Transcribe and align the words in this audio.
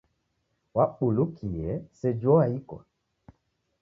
Wabulukie, 0.75 1.71
seji 1.99 2.27
oaikwa! 2.37 2.79